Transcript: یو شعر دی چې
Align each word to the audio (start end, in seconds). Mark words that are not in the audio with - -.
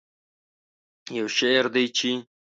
یو 1.17 1.27
شعر 1.37 1.65
دی 1.73 1.85
چې 1.97 2.09